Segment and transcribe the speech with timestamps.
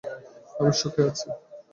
[0.59, 1.27] আমি সুখে আছি।